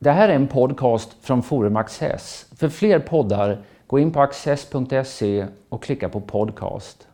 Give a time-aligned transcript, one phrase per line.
[0.00, 2.46] Det här är en podcast från Forum Access.
[2.56, 7.06] För fler poddar, gå in på access.se och klicka på podcast.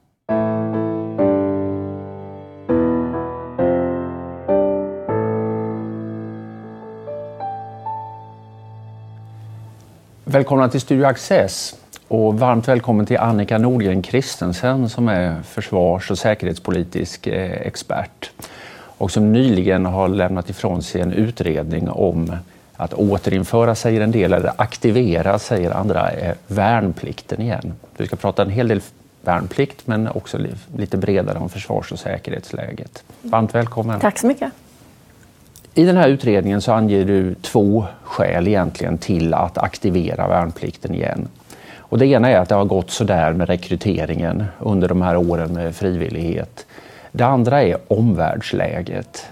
[10.25, 11.77] Välkomna till Studio Access
[12.09, 18.30] och varmt välkommen till Annika Nordgren Christensen som är försvars och säkerhetspolitisk eh, expert
[18.98, 22.37] och som nyligen har lämnat ifrån sig en utredning om
[22.77, 26.11] att återinföra, säger en del, eller aktivera, säger andra,
[26.46, 27.75] värnplikten igen.
[27.96, 28.80] Vi ska prata en hel del
[29.22, 30.39] värnplikt men också
[30.76, 33.05] lite bredare om försvars och säkerhetsläget.
[33.22, 34.00] Varmt välkommen!
[34.00, 34.52] Tack så mycket!
[35.75, 41.28] I den här utredningen så anger du två skäl egentligen till att aktivera värnplikten igen.
[41.77, 45.52] Och det ena är att det har gått sådär med rekryteringen under de här åren
[45.52, 46.66] med frivillighet.
[47.12, 49.27] Det andra är omvärldsläget.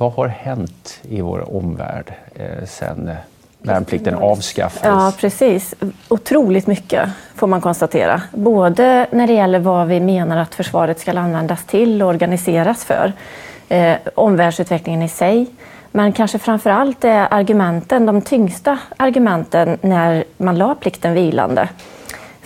[0.00, 3.10] Eh, vad har hänt i vår omvärld eh, sedan
[3.62, 4.84] värnplikten avskaffades?
[4.84, 5.74] Ja, precis.
[6.08, 8.22] Otroligt mycket får man konstatera.
[8.32, 13.12] Både när det gäller vad vi menar att försvaret ska användas till och organiseras för,
[13.68, 15.46] eh, omvärldsutvecklingen i sig,
[15.92, 21.68] men kanske framför allt är argumenten, de tyngsta argumenten när man la plikten vilande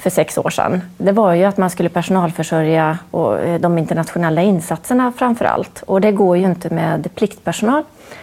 [0.05, 4.43] för sex år sedan, det var ju att man skulle personalförsörja och eh, de internationella
[4.43, 5.83] insatserna framför allt.
[5.87, 7.83] Och det går ju inte med pliktpersonal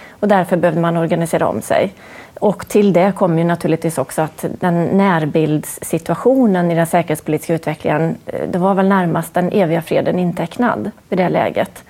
[0.10, 1.94] och därför behövde man organisera om sig.
[2.40, 8.50] Och till det kom ju naturligtvis också att den närbildssituationen i den säkerhetspolitiska utvecklingen, eh,
[8.50, 11.84] det var väl närmast den eviga freden intecknad i det läget.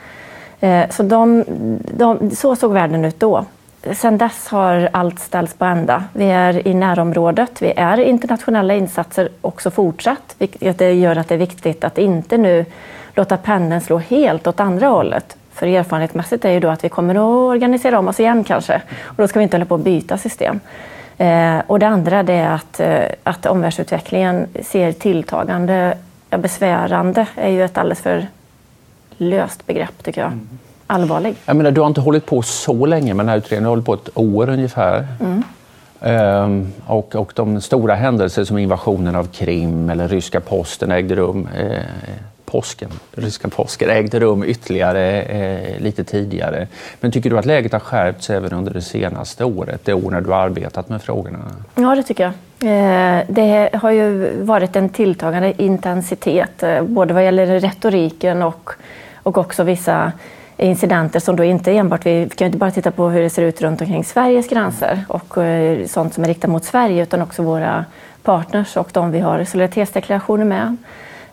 [0.60, 1.44] Eh, så, de,
[1.98, 3.46] de, så såg världen ut då.
[3.84, 6.04] Sedan dess har allt ställts på ända.
[6.14, 11.36] Vi är i närområdet, vi är i internationella insatser också fortsatt, vilket gör att det
[11.36, 12.66] är viktigt att inte nu
[13.16, 15.38] låta pendeln slå helt åt andra hållet.
[15.54, 19.16] För erfarenhetsmässigt är ju då att vi kommer att organisera om oss igen kanske, och
[19.18, 20.60] då ska vi inte hålla på att byta system.
[21.18, 25.98] Eh, och det andra det är att, eh, att omvärldsutvecklingen ser tilltagande,
[26.30, 28.28] ja, besvärande är ju ett alldeles för
[29.18, 30.32] löst begrepp tycker jag.
[30.32, 30.60] Mm
[30.92, 31.36] allvarlig.
[31.46, 33.76] Jag menar, du har inte hållit på så länge med den här utredningen, du har
[33.76, 35.08] hållit på ett år ungefär.
[35.20, 35.44] Mm.
[36.02, 41.48] Ehm, och, och de stora händelser som invasionen av Krim eller ryska posten ägde rum,
[41.58, 41.78] eh,
[42.46, 46.68] påsken, ryska påsken ägde rum ytterligare eh, lite tidigare.
[47.00, 50.22] Men tycker du att läget har skärpts även under det senaste året, det år när
[50.22, 51.40] du har arbetat med frågorna?
[51.76, 52.34] Ja, det tycker jag.
[52.64, 58.70] Eh, det har ju varit en tilltagande intensitet, eh, både vad gäller retoriken och,
[59.24, 60.12] och också vissa
[60.58, 63.62] incidenter som då inte enbart, vi kan inte bara titta på hur det ser ut
[63.62, 67.86] runt omkring Sveriges gränser och eh, sånt som är riktat mot Sverige utan också våra
[68.24, 70.78] partners och de vi har solidaritetsdeklarationer med.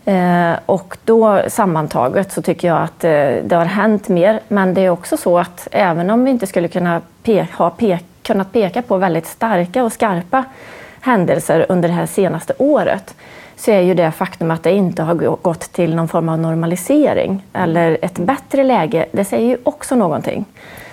[0.05, 3.11] Eh, och då sammantaget så tycker jag att eh,
[3.45, 6.69] det har hänt mer, men det är också så att även om vi inte skulle
[6.69, 10.45] kunna pe ha pe kunnat peka på väldigt starka och skarpa
[11.01, 13.15] händelser under det här senaste året
[13.59, 17.45] så är ju det faktum att det inte har gått till någon form av normalisering
[17.53, 20.45] eller ett bättre läge, det säger ju också någonting.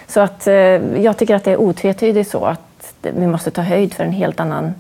[0.08, 0.54] Så att eh,
[1.02, 2.60] jag tycker att det är otvetydigt så att
[3.02, 4.74] vi måste ta höjd för en helt annan,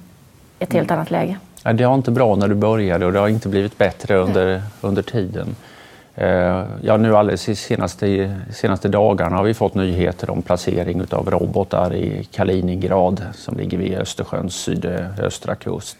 [0.59, 1.37] ett helt annat läge.
[1.63, 4.61] Ja, det var inte bra när du började och det har inte blivit bättre under,
[4.81, 5.55] under tiden.
[6.15, 11.31] Eh, ja, nu alldeles de senaste, senaste dagarna har vi fått nyheter om placering av
[11.31, 15.97] robotar i Kaliningrad som ligger vid Östersjöns sydöstra kust.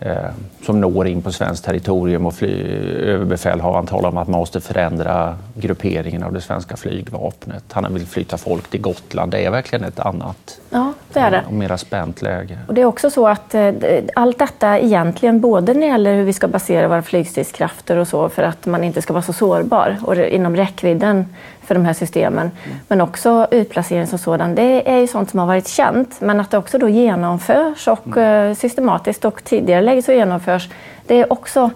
[0.00, 0.30] Eh,
[0.62, 2.62] som når in på svenskt territorium och fly,
[3.00, 7.64] överbefälhavaren talar om att man måste förändra grupperingen av det svenska flygvapnet.
[7.72, 9.32] Han vill flytta folk till Gotland.
[9.32, 11.42] Det är verkligen ett annat ja, det är det.
[11.46, 12.58] och mera spänt läge.
[12.68, 13.72] Och det är också så att eh,
[14.14, 18.28] allt detta egentligen, både när det gäller hur vi ska basera våra flygstridskrafter och så
[18.28, 21.26] för att man inte ska vara så sårbar och inom räckvidden
[21.66, 22.50] för de här systemen.
[22.64, 22.78] Mm.
[22.88, 24.54] Men också utplacering som sådan.
[24.54, 28.06] Det är ju sånt som har varit känt, men att det också då genomförs och
[28.06, 28.50] mm.
[28.50, 30.68] Eh, systematiskt och tidigare läge så genomförs,
[31.06, 31.70] det är också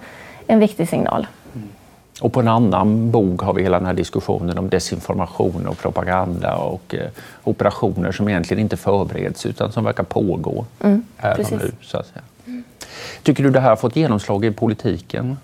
[0.47, 1.27] en viktig signal.
[1.54, 1.69] Mm.
[2.21, 6.56] Och på en annan bog har vi hela den här diskussionen om desinformation och propaganda
[6.56, 7.09] och eh,
[7.44, 11.72] operationer som egentligen inte förbereds utan som verkar pågå mm, här och nu.
[11.80, 12.22] Så att säga.
[13.22, 15.36] Tycker du det här har fått genomslag i politiken?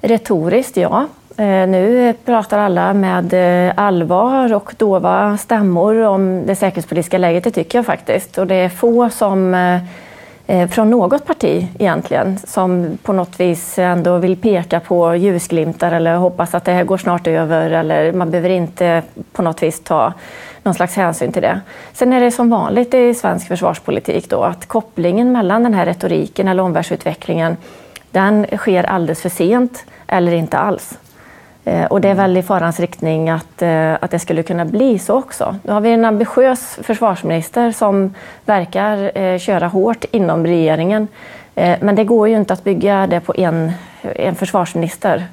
[0.00, 1.08] Retoriskt, ja.
[1.38, 7.50] Eh, nu pratar alla med eh, allvar och dova stämmor om det säkerhetspolitiska läget, det
[7.50, 8.38] tycker jag faktiskt.
[8.38, 9.54] Och det är få som
[10.46, 16.16] eh, från något parti egentligen som på något vis ändå vill peka på ljusglimtar eller
[16.16, 19.02] hoppas att det här går snart över eller man behöver inte
[19.32, 20.12] på något vis ta
[20.62, 21.60] någon slags hänsyn till det.
[21.92, 26.48] Sen är det som vanligt i svensk försvarspolitik då att kopplingen mellan den här retoriken
[26.48, 27.56] eller omvärldsutvecklingen
[28.10, 30.98] den sker alldeles för sent eller inte alls.
[31.68, 34.98] Eh, och det är väl i farans riktning att, eh, att det skulle kunna bli
[34.98, 35.56] så också.
[35.62, 41.08] Nu har vi en ambitiös försvarsminister som verkar eh, köra hårt inom regeringen.
[41.80, 43.72] Men det går ju inte att bygga det på en,
[44.02, 45.26] en försvarsminister.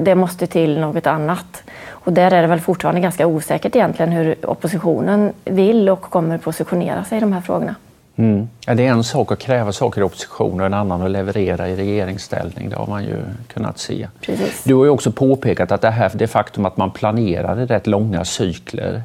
[0.00, 1.62] Det måste till något annat.
[1.90, 7.04] Och där är det väl fortfarande ganska osäkert egentligen hur oppositionen vill och kommer positionera
[7.04, 7.74] sig i de här frågorna.
[8.16, 8.48] Mm.
[8.66, 11.68] Ja, det är en sak att kräva saker i opposition och en annan att leverera
[11.68, 12.68] i regeringsställning.
[12.68, 13.16] Det har man ju
[13.52, 14.08] kunnat se.
[14.20, 14.64] Precis.
[14.64, 17.86] Du har ju också påpekat att det, här, det faktum att man planerar i rätt
[17.86, 19.02] långa cykler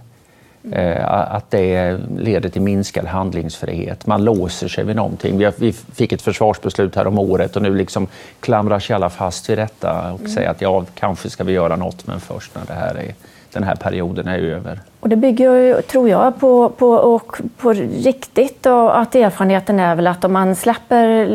[0.72, 4.06] eh, att det leder till minskad handlingsfrihet.
[4.06, 5.38] Man låser sig vid någonting.
[5.38, 8.08] Vi, vi fick ett försvarsbeslut här om året och nu liksom
[8.40, 10.32] klamrar sig alla fast vid detta och mm.
[10.32, 13.14] säger att ja, kanske ska vi göra något men först när det här är
[13.60, 14.80] den här perioden är över.
[15.00, 20.08] Och det bygger, tror jag, på, på, och på riktigt och att erfarenheten är väl
[20.08, 21.26] att om man släpper,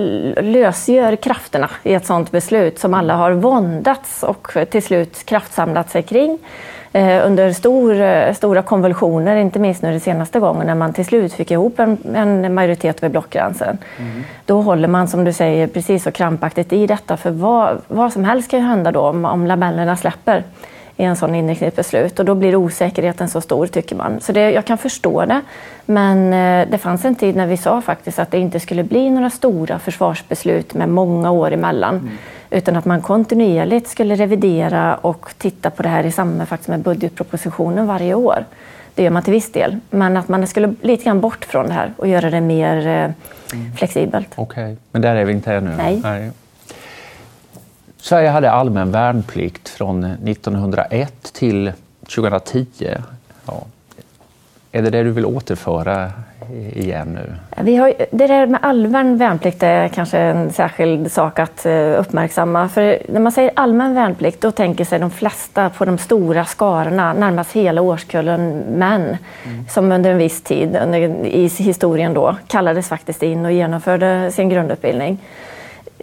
[0.42, 6.02] lösgör krafterna i ett sådant beslut som alla har våndats och till slut kraftsamlat sig
[6.02, 6.38] kring
[6.92, 11.32] eh, under stor, stora konvulsioner, inte minst nu den senaste gången när man till slut
[11.32, 13.78] fick ihop en, en majoritet över blockgränsen.
[13.98, 14.24] Mm.
[14.46, 18.24] Då håller man, som du säger, precis så krampaktigt i detta, för vad, vad som
[18.24, 20.44] helst kan ju hända då om, om labellerna släpper
[21.02, 24.20] i en sån inriktningsbeslut och då blir osäkerheten så stor tycker man.
[24.20, 25.40] Så det, jag kan förstå det.
[25.87, 29.10] Men eh, det fanns en tid när vi sa faktiskt att det inte skulle bli
[29.10, 31.94] några stora försvarsbeslut med många år emellan.
[31.94, 32.19] Mm.
[32.50, 36.81] Utan att man kontinuerligt skulle revidera och titta på det här i samband faktiskt med
[36.81, 38.44] budgetpropositionen varje år.
[38.94, 39.78] Det gör man till viss del.
[39.90, 42.93] Men att man skulle lite grann bort från det här och göra det mer eh,
[42.93, 43.72] mm.
[43.76, 44.28] flexibelt.
[44.34, 44.76] Okej, okay.
[44.93, 45.70] men där är vi inte ännu?
[45.76, 46.00] Nej.
[46.02, 46.31] Nej.
[48.02, 51.72] Sverige hade allmän värnplikt från 1901 till
[52.14, 52.66] 2010.
[53.46, 53.62] Ja.
[54.72, 56.10] Är det det du vill återföra
[56.72, 57.34] igen nu?
[57.62, 62.69] Vi har, det där med allmän värnplikt är kanske en särskild sak att eh, uppmärksamma.
[62.69, 67.12] För när man säger allmän värnplikt då tänker sig de flesta på de stora skarorna,
[67.12, 69.69] närmast hela årskullen män mm.
[69.69, 74.48] som under en viss tid under, i historien då kallades faktiskt in och genomförde sin
[74.48, 75.19] grundutbildning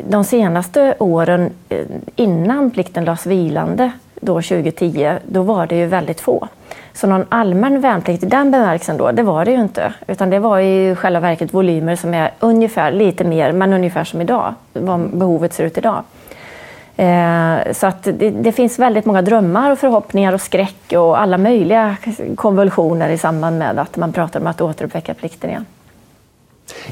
[0.07, 1.85] de senaste åren eh,
[2.15, 3.91] innan plikten lades vilande,
[4.21, 6.47] då 2010, då var det ju väldigt få.
[6.93, 9.93] Så någon allmän värnplikt i den bemärkelsen då, det var det ju inte.
[10.07, 14.21] Utan det var i själva verket volymer som är ungefär, lite mer, men ungefär som
[14.21, 16.03] idag, vad behovet ser ut idag.
[16.97, 21.37] Eh, så att det, det, finns väldigt många drömmar och förhoppningar och skräck och alla
[21.37, 21.95] möjliga
[22.35, 25.65] konvulsioner i samband med att man pratar om att återuppväcka plikten igen.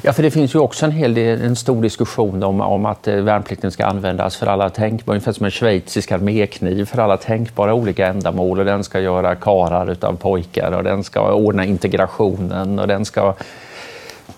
[0.01, 3.07] Ja, för det finns ju också en, hel del, en stor diskussion om, om att
[3.07, 7.73] eh, värnplikten ska användas för alla tänkbara, ungefär som en schweizisk armékniv för alla tänkbara
[7.73, 12.87] olika ändamål och den ska göra karar utav pojkar och den ska ordna integrationen och
[12.87, 13.33] den ska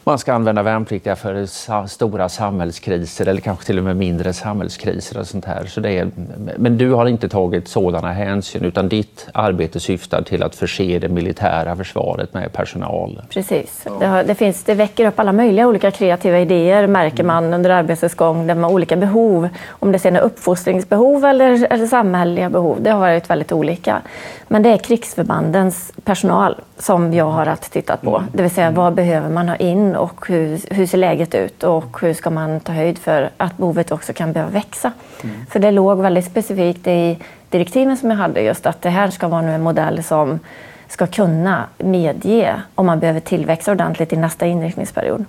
[0.03, 1.45] man ska använda värnpliktiga för
[1.87, 5.65] stora samhällskriser eller kanske till och med mindre samhällskriser och sånt här.
[5.65, 6.11] Så det är,
[6.57, 11.09] men du har inte tagit sådana hänsyn utan ditt arbete syftar till att förse det
[11.09, 13.21] militära försvaret med personal.
[13.29, 13.85] Precis.
[13.99, 17.69] Det, har, det, finns, det väcker upp alla möjliga olika kreativa idéer märker man under
[17.69, 18.47] arbetets gång.
[18.47, 19.49] Man har olika behov.
[19.69, 24.01] Om det sen är uppfostringsbehov eller, eller samhälleliga behov, det har varit väldigt olika.
[24.47, 28.17] Men det är krigsförbandens personal som jag har att titta på.
[28.17, 28.29] Mm.
[28.33, 32.01] Det vill säga vad behöver man ha in och hur, hur ser läget ut och
[32.01, 34.91] hur ska man ta höjd för att behovet också kan behöva växa.
[35.23, 35.45] Mm.
[35.45, 37.17] För det låg väldigt specifikt i
[37.49, 40.39] direktiven som jag hade just att det här ska vara nu en modell som
[40.87, 45.25] ska kunna medge om man behöver tillväxa ordentligt i nästa inriktningsperiod.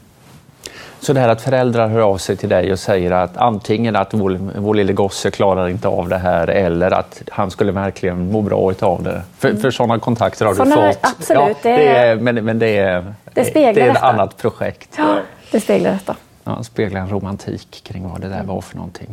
[1.00, 4.14] Så det här att föräldrar hör av sig till dig och säger att antingen att
[4.14, 8.42] vår, vår lille gosse klarar inte av det här eller att han skulle verkligen må
[8.42, 9.22] bra av det.
[9.38, 9.60] För, mm.
[9.60, 10.98] för sådana kontakter har såna, du fått.
[11.00, 11.42] Absolut.
[11.42, 14.06] Ja, det är, men, men det är, det speglar det är ett detta.
[14.06, 14.94] annat projekt.
[14.98, 15.16] Ja,
[15.50, 16.16] det speglar detta.
[16.44, 19.08] Ja, speglar en romantik kring vad det där var för någonting.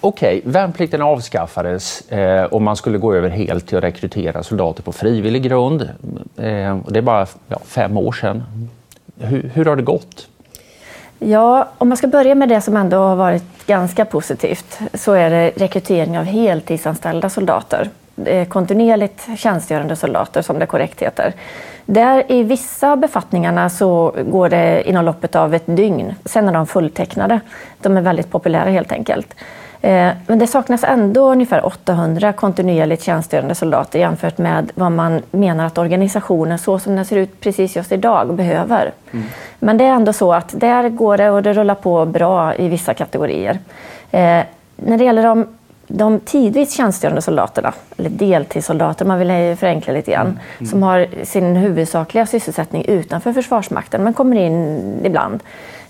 [0.00, 4.82] Okej, okay, värnplikten avskaffades eh, och man skulle gå över helt till att rekrytera soldater
[4.82, 5.82] på frivillig grund.
[6.36, 8.68] Eh, det är bara ja, fem år sedan.
[9.18, 10.28] Hur, hur har det gått?
[11.26, 15.30] Ja, om man ska börja med det som ändå har varit ganska positivt så är
[15.30, 17.90] det rekrytering av heltidsanställda soldater.
[18.24, 21.32] Eh, kontinuerligt tjänstgörande soldater som det korrekt heter.
[21.86, 26.14] Där i vissa befattningarna så går det inom loppet av ett dygn.
[26.24, 27.40] Sen är de fulltecknade.
[27.80, 29.34] De är väldigt populära helt enkelt.
[29.84, 35.66] Eh, men det saknas ändå ungefär 800 kontinuerligt tjänstgörande soldater jämfört med vad man menar
[35.66, 38.92] att organisationen så som den ser ut precis just idag behöver.
[39.12, 39.26] Mm.
[39.58, 42.68] Men det är ändå så att där går det och det rullar på bra i
[42.68, 43.58] vissa kategorier.
[44.10, 44.40] Eh,
[44.76, 45.46] när det gäller de,
[45.86, 50.38] de tidvis tjänstgörande soldaterna, eller deltidssoldater man vill förenkla lite grann, mm.
[50.58, 50.70] Mm.
[50.70, 55.40] som har sin huvudsakliga sysselsättning utanför Försvarsmakten men kommer in ibland.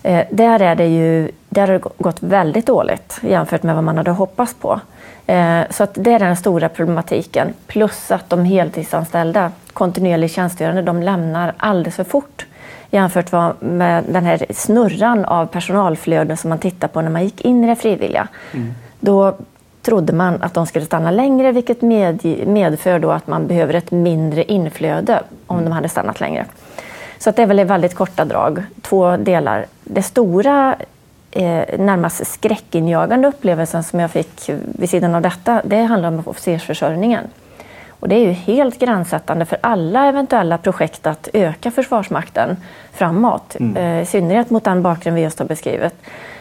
[0.03, 3.97] Eh, där, är det ju, där har det gått väldigt dåligt jämfört med vad man
[3.97, 4.81] hade hoppats på.
[5.27, 7.55] Eh, så att det är den stora problematiken.
[7.67, 12.47] Plus att de heltidsanställda, kontinuerligt tjänstgörande, de lämnar alldeles för fort
[12.91, 17.65] jämfört med den här snurran av personalflöden som man tittar på när man gick in
[17.65, 18.29] i det frivilliga.
[18.53, 18.75] Mm.
[19.01, 19.37] Då
[19.85, 21.83] trodde man att de skulle stanna längre vilket
[22.47, 25.69] medför då att man behöver ett mindre inflöde om mm.
[25.69, 26.47] de hade stannat längre.
[27.19, 29.67] Så att det är väl i väldigt korta drag, två delar.
[29.85, 30.77] Det stora,
[31.31, 37.25] eh, närmast skräckinjagande upplevelsen som jag fick vid sidan av detta, det handlar om officersförsörjningen.
[37.89, 42.57] Och det är ju helt gränssättande för alla eventuella projekt att öka Försvarsmakten
[42.93, 43.77] framåt, mm.
[43.77, 45.95] eh, i synnerhet mot den bakgrund vi just har beskrivit.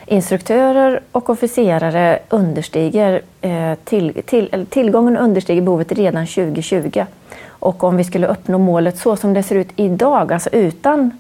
[0.05, 7.05] Instruktörer och officerare understiger, eh, till, till, tillgången understiger behovet redan 2020.
[7.47, 11.11] Och om vi skulle uppnå målet så som det ser ut idag, alltså utan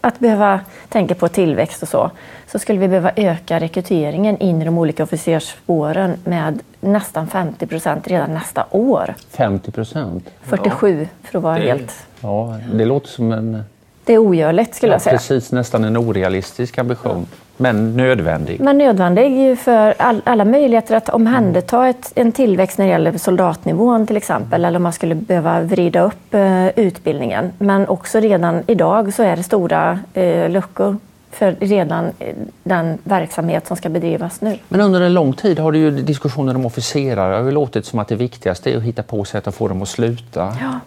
[0.00, 2.10] att behöva tänka på tillväxt och så,
[2.52, 8.08] så skulle vi behöva öka rekryteringen in i de olika officersspåren med nästan 50 procent
[8.08, 9.14] redan nästa år.
[9.30, 10.30] 50 procent?
[10.42, 11.06] 47 ja.
[11.22, 12.06] för att vara det, helt...
[12.20, 13.64] Ja, det låter som en...
[14.04, 15.16] Det är ogörligt skulle ja, jag säga.
[15.16, 17.26] Precis, nästan en orealistisk ambition.
[17.30, 17.36] Ja.
[17.56, 18.60] Men nödvändig.
[18.60, 24.06] Men nödvändig för all, alla möjligheter att omhänderta ett, en tillväxt när det gäller soldatnivån
[24.06, 27.52] till exempel, eller om man skulle behöva vrida upp eh, utbildningen.
[27.58, 30.96] Men också redan idag så är det stora eh, luckor
[31.30, 34.58] för redan eh, den verksamhet som ska bedrivas nu.
[34.68, 38.08] Men under en lång tid har det ju diskussioner om officerare har låtit som att
[38.08, 40.56] det viktigaste är att hitta på sätt att få dem att sluta.
[40.60, 40.80] Ja.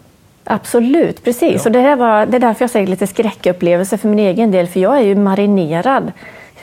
[0.48, 1.62] Absolut, precis.
[1.65, 1.69] Ja.
[1.69, 4.67] Och det, här var, det är därför jag säger lite skräckupplevelse för min egen del,
[4.67, 6.12] för jag är ju marinerad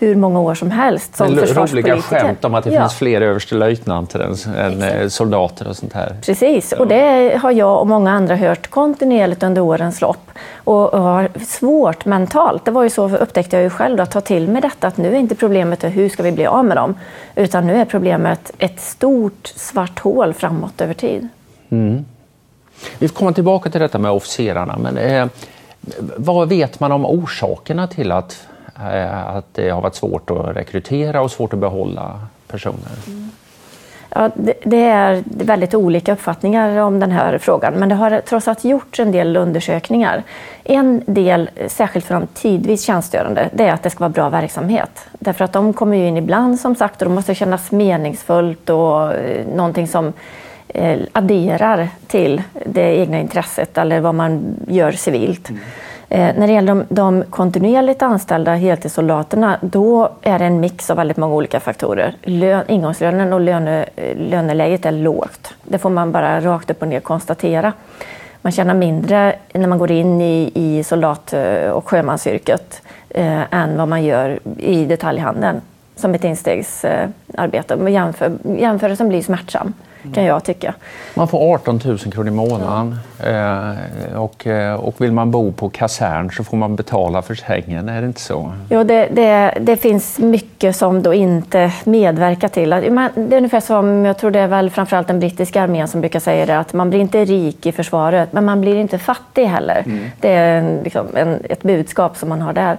[0.02, 1.96] hur många år som helst som försvarspolitiker.
[1.96, 2.80] Roliga skämt om att det ja.
[2.80, 5.12] finns fler överstelöjtnanter än Exakt.
[5.12, 6.16] soldater och sånt här.
[6.22, 11.28] Precis, och det har jag och många andra hört kontinuerligt under årens lopp och har
[11.46, 12.64] svårt mentalt.
[12.64, 15.08] Det var ju så upptäckte jag ju själv att ta till mig detta att nu
[15.14, 16.94] är inte problemet hur ska vi bli av med dem
[17.34, 21.28] utan nu är problemet ett stort svart hål framåt över tid.
[21.70, 22.04] Mm.
[22.98, 25.26] Vi får komma tillbaka till detta med officerarna men eh,
[26.16, 28.51] vad vet man om orsakerna till att Eh,
[29.26, 32.92] att det har varit svårt att rekrytera och svårt att behålla personer.
[33.06, 33.30] Mm.
[34.14, 38.48] Ja, det, det, är väldigt olika uppfattningar om den här frågan, men det har trots
[38.48, 40.22] allt gjorts en del undersökningar.
[40.64, 45.06] En del, särskilt för de tidvis tjänstgörande, det är att det ska vara bra verksamhet.
[45.12, 49.14] Därför att de kommer ju in ibland som sagt och de måste kännas meningsfullt och
[49.14, 50.12] eh, någonting som
[50.68, 55.50] eh, adderar till det egna intresset eller vad man gör civilt.
[55.50, 55.62] Mm.
[56.12, 60.96] Eh, när det gäller de, de kontinuerligt anställda heltidssoldaterna, då är det en mix av
[60.96, 62.16] väldigt många olika faktorer.
[62.22, 65.54] Lön, ingångslönen och löne, eh, löneläget är lågt.
[65.62, 67.72] Det får man bara rakt upp och ner konstatera.
[68.42, 73.76] Man tjänar mindre när man går in i, i soldat eh, och sjömansyrket eh, än
[73.76, 75.60] vad man gör i detaljhandeln
[75.96, 77.74] som ett instegsarbete.
[77.74, 79.74] Eh, jämför, jämförelsen blir smärtsam
[80.14, 80.74] kan jag tycka.
[81.14, 85.68] Man får 18 000 kronor i månaden eh, och, eh, och vill man bo på
[85.68, 88.52] kasern så får man betala för sängen, är det inte så?
[88.70, 92.70] Jo, det, det, det finns mycket som då inte medverkar till.
[92.70, 96.20] Det är ungefär som, jag tror det är väl framförallt den brittiska armén som brukar
[96.20, 99.82] säga det, att man blir inte rik i försvaret, men man blir inte fattig heller.
[99.86, 100.04] Mm.
[100.20, 102.78] Det är en, liksom, en, ett budskap som man har där.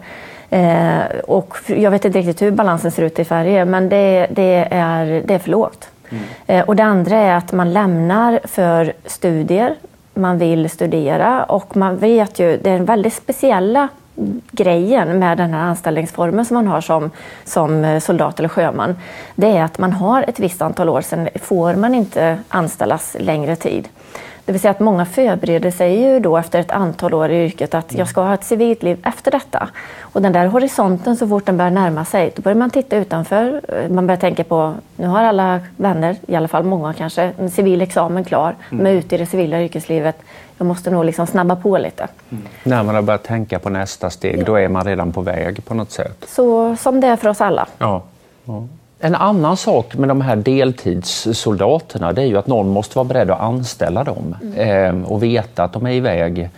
[0.50, 4.68] Eh, och jag vet inte riktigt hur balansen ser ut i Sverige, men det, det,
[4.72, 5.90] är, det är för lågt.
[6.14, 6.26] Mm.
[6.48, 9.76] Eh, och det andra är att man lämnar för studier.
[10.14, 13.88] Man vill studera och man vet ju, det är den väldigt speciella
[14.52, 17.12] grejen med den här anställningsformen som man har som,
[17.46, 18.96] som eh, soldat eller sjöman,
[19.36, 23.56] det är att man har ett visst antal år, sen får man inte anställas längre
[23.56, 23.88] tid.
[24.46, 27.74] Det vill säga att många förbereder sig ju då efter ett antal år i yrket
[27.74, 29.70] att jag ska ha ett civilt liv efter detta.
[30.02, 33.62] Och den där horisonten, så fort den börjar närma sig, då börjar man titta utanför.
[33.90, 37.82] Man börjar tänka på, nu har alla vänner, i alla fall många kanske, en civil
[37.82, 38.84] examen klar, mm.
[38.84, 40.16] men ute i det civila yrkeslivet.
[40.58, 42.08] Jag måste nog liksom snabba på lite.
[42.30, 42.44] Mm.
[42.64, 44.44] När man har börjat tänka på nästa steg, ja.
[44.46, 46.26] då är man redan på väg på något sätt.
[46.28, 47.68] Så som det är för oss alla.
[47.78, 48.04] Ja.
[48.46, 48.68] ja.
[49.04, 53.32] En annan sak med de här deltidssoldaterna det är ju att någon måste vara beredd
[53.32, 55.04] att anställa dem mm.
[55.04, 56.50] eh, och veta att de är iväg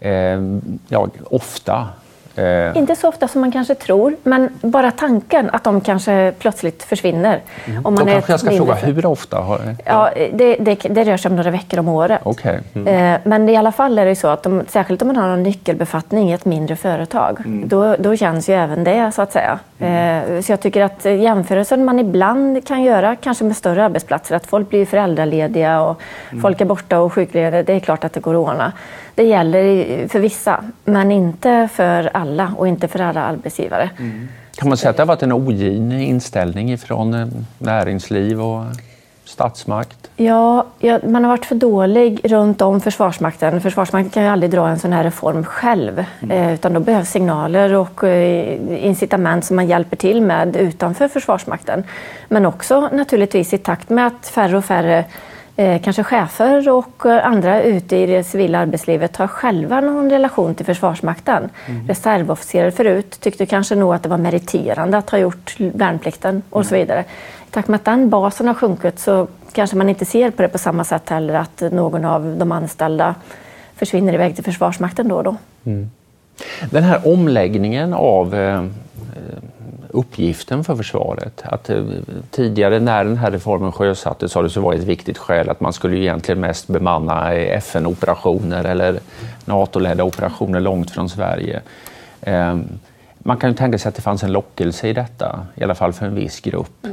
[0.00, 0.40] eh,
[0.88, 1.88] ja, ofta
[2.36, 2.76] Eh.
[2.76, 7.40] Inte så ofta som man kanske tror, men bara tanken att de kanske plötsligt försvinner.
[7.64, 7.86] Mm.
[7.86, 9.36] Om man Då kanske jag ska fråga, hur ofta?
[9.36, 9.60] Har...
[9.84, 12.20] Ja, det, det, det, rör sig om några veckor om året.
[12.24, 12.58] Okay.
[12.74, 13.14] Mm.
[13.14, 15.42] Eh, men i alla fall är det så att de, särskilt om man har en
[15.42, 17.68] nyckelbefattning i ett mindre företag, mm.
[17.68, 19.58] då, då känns ju även det så att säga.
[19.84, 20.36] Mm.
[20.36, 24.46] Eh, så jag tycker att jämförelsen man ibland kan göra, kanske med större arbetsplatser, att
[24.46, 26.00] folk blir föräldralediga och
[26.30, 26.42] mm.
[26.42, 28.72] folk är borta och sjuklediga, det är klart att det går att ordna.
[29.14, 33.90] Det gäller för vissa, men inte för alla och inte för alla arbetsgivare.
[33.98, 34.28] Mm.
[34.56, 37.26] Kan man säga att det har varit en ogin inställning från eh,
[37.58, 38.64] näringsliv och
[39.24, 40.10] statsmakt?
[40.16, 43.60] Ja, ja, man har varit för dålig runt om Försvarsmakten.
[43.60, 46.30] Försvarsmakten kan ju aldrig dra en sån här reform själv, mm.
[46.30, 51.84] eh, utan då behövs signaler och eh, incitament som man hjälper till med utanför Försvarsmakten.
[52.28, 55.04] Men också naturligtvis i takt med att färre och färre
[55.56, 60.66] eh, kanske chefer och andra ute i det civila arbetslivet har själva någon relation till
[60.66, 61.50] Försvarsmakten.
[61.66, 61.88] Mm.
[61.88, 66.68] Reservofficerare förut tyckte kanske nog att det var meriterande att ha gjort värnplikten och mm.
[66.68, 67.04] så vidare.
[67.54, 70.58] Takt med att den basen har sjunkit så kanske man inte ser på det på
[70.58, 73.14] samma sätt heller att någon av de anställda
[73.76, 75.36] försvinner iväg till Försvarsmakten då och då.
[75.64, 75.90] Mm.
[76.70, 78.64] Den här omläggningen av eh,
[79.88, 81.42] uppgiften för försvaret.
[81.44, 81.84] Att eh,
[82.30, 85.72] tidigare när den här reformen sjösattes har det så varit ett viktigt skäl att man
[85.72, 88.98] skulle egentligen mest bemanna FN-operationer eller
[89.44, 91.60] NATO-ledda operationer långt från Sverige.
[92.20, 92.68] Ehm,
[93.18, 95.92] man kan ju tänka sig att det fanns en lockelse i detta, i alla fall
[95.92, 96.86] för en viss grupp.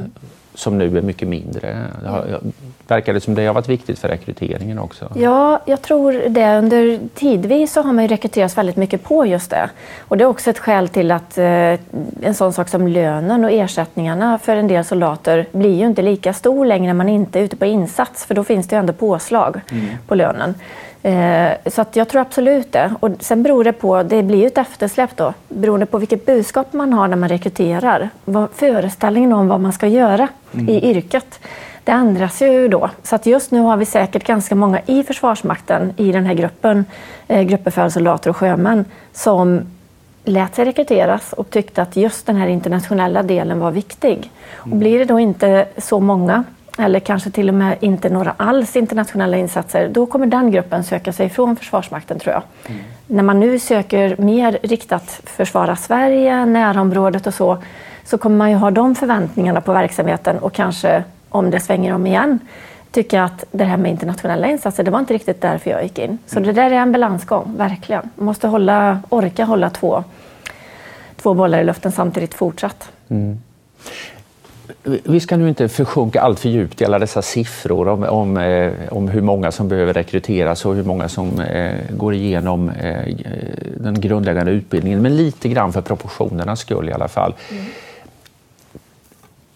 [0.54, 1.76] Som nu är mycket mindre.
[2.02, 2.40] Det har,
[2.88, 5.12] verkar det som det har varit viktigt för rekryteringen också?
[5.14, 6.58] Ja, jag tror det.
[6.58, 9.70] Under tidvis så har man ju rekryterats väldigt mycket på just det.
[9.98, 11.46] Och det är också ett skäl till att eh,
[12.22, 16.32] en sån sak som lönen och ersättningarna för en del soldater blir ju inte lika
[16.32, 18.92] stor längre när man inte är ute på insats, för då finns det ju ändå
[18.92, 19.86] påslag mm.
[20.06, 20.54] på lönen.
[21.02, 22.94] Eh, så att jag tror absolut det.
[23.00, 26.72] Och sen beror det på, det blir ju ett eftersläpp då, beroende på vilket budskap
[26.72, 28.10] man har när man rekryterar.
[28.24, 30.68] Vad, föreställningen om vad man ska göra mm.
[30.68, 31.40] i yrket.
[31.84, 32.90] Det ändras ju då.
[33.02, 36.84] Så att just nu har vi säkert ganska många i Försvarsmakten, i den här gruppen,
[37.28, 39.60] eh, gruppbefäl, soldater och sjömän, som
[40.24, 44.30] lät sig rekryteras och tyckte att just den här internationella delen var viktig.
[44.56, 44.78] Och mm.
[44.78, 46.44] blir det då inte så många
[46.78, 51.12] eller kanske till och med inte några alls internationella insatser, då kommer den gruppen söka
[51.12, 52.42] sig från Försvarsmakten tror jag.
[52.66, 52.80] Mm.
[53.06, 57.58] När man nu söker mer riktat försvara Sverige, närområdet och så,
[58.04, 62.06] så kommer man ju ha de förväntningarna på verksamheten och kanske, om det svänger om
[62.06, 62.38] igen,
[62.90, 66.18] tycka att det här med internationella insatser, det var inte riktigt därför jag gick in.
[66.26, 66.46] Så mm.
[66.46, 68.10] det där är en balansgång, verkligen.
[68.14, 70.04] Man måste hålla, orka hålla två,
[71.16, 72.90] två bollar i luften samtidigt fortsatt.
[73.08, 73.38] Mm
[74.84, 78.72] vi ska nu inte försjunka allt för djupt i alla dessa siffror om, om, eh,
[78.90, 83.14] om hur många som behöver rekryteras och hur många som eh, går igenom eh,
[83.76, 87.34] den grundläggande utbildningen, men lite grann för proportionernas skull i alla fall.
[87.50, 87.64] Mm.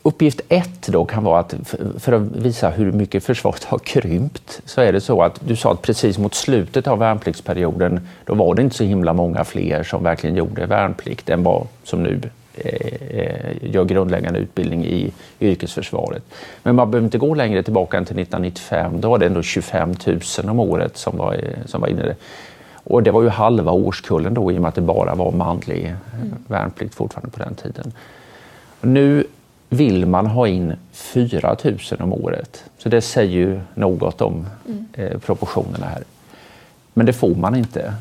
[0.02, 1.55] Uppgift ett då kan vara att
[1.98, 5.72] för att visa hur mycket försvaret har krympt så är det så att du sa
[5.72, 10.05] att precis mot slutet av värnpliktsperioden då var det inte så himla många fler som
[10.05, 12.20] verkligen gjorde värnplikt än vad som nu
[13.61, 16.23] gör grundläggande utbildning i yrkesförsvaret.
[16.62, 19.01] Men man behöver inte gå längre tillbaka än till 1995.
[19.01, 22.14] Då var det ändå 25 000 om året som var, som var inne.
[22.88, 25.95] Och det var ju halva årskullen då i och med att det bara var manlig
[26.14, 26.35] mm.
[26.47, 27.92] värnplikt fortfarande på den tiden.
[28.81, 29.25] Nu
[29.69, 32.64] vill man ha in 4 000 om året.
[32.79, 34.87] Så det säger ju något om mm.
[34.92, 36.03] eh, proportionerna här.
[36.95, 37.95] Men det får man inte.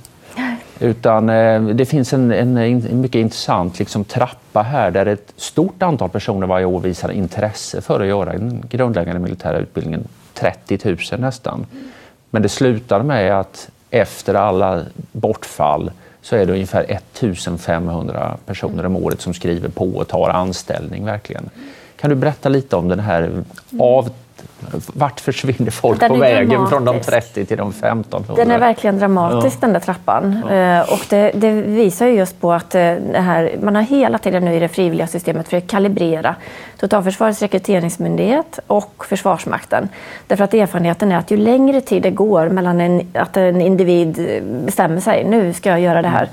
[0.79, 5.83] Utan eh, det finns en, en, en, mycket intressant liksom, trappa här där ett stort
[5.83, 10.07] antal personer varje år visar intresse för att göra den grundläggande militära utbildningen.
[10.33, 11.65] 30 000 nästan.
[12.29, 18.95] Men det slutar med att efter alla bortfall så är det ungefär 1500 personer om
[18.95, 21.49] året som skriver på och tar anställning verkligen.
[21.95, 23.43] Kan du berätta lite om den här
[23.79, 24.09] av
[24.93, 26.69] vart försvinner folk den på vägen dramatisk.
[26.69, 28.43] från de 30 till de 1500?
[28.43, 29.61] Den är verkligen dramatisk ja.
[29.61, 30.41] den där trappan.
[30.49, 30.55] Ja.
[30.55, 32.81] Eh, och det, det, visar ju just på att eh,
[33.13, 36.35] här, man har hela tiden nu i det frivilliga systemet försökt kalibrera
[36.79, 39.89] Totalförsvarets rekryteringsmyndighet och Försvarsmakten.
[40.27, 44.41] Därför att erfarenheten är att ju längre tid det går mellan en, att en individ
[44.65, 46.29] bestämmer sig, nu ska jag göra det här, Eh,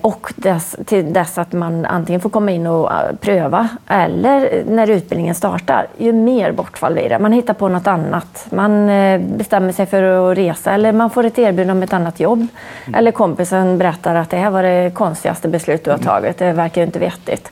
[0.00, 4.90] och dess, till dess att man antingen får komma in och eh, pröva eller när
[4.90, 7.18] utbildningen startar, ju mer bortfall blir det.
[7.18, 8.46] Man hittar på något annat.
[8.50, 12.20] Man eh, bestämmer sig för att resa eller man får ett erbjudande om ett annat
[12.20, 12.46] jobb.
[12.84, 12.98] Mm.
[12.98, 16.80] Eller kompisen berättar att det här var det konstigaste beslut du har tagit, det verkar
[16.80, 17.50] ju inte vettigt.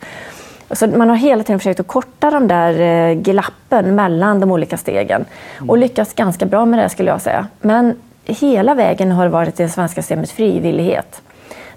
[0.70, 5.24] Så man har hela tiden försökt att korta de där glappen mellan de olika stegen
[5.56, 5.80] och mm.
[5.80, 7.46] lyckats ganska bra med det skulle jag säga.
[7.60, 11.22] Men hela vägen har det varit det svenska systemet frivillighet.